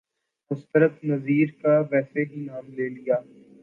مسرت 0.51 0.93
نذیر 1.03 1.49
کا 1.61 1.73
ویسے 1.91 2.21
ہی 2.31 2.45
نام 2.45 2.65
لے 2.73 2.87
لیا۔ 2.89 3.17